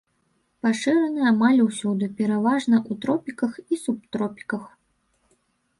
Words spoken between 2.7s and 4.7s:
ў тропіках і субтропіках.